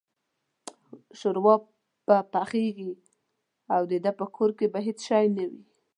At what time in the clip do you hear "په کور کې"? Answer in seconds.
4.19-4.65